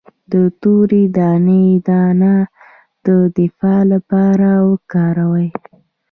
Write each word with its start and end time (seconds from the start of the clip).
د 0.31 0.33
تورې 0.61 1.03
دانې 1.17 1.65
دانه 1.87 2.33
د 3.05 3.07
دفاع 3.37 3.81
لپاره 3.93 4.49
وکاروئ 4.69 5.47